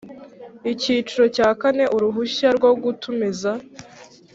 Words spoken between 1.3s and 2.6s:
cya kane Uruhushya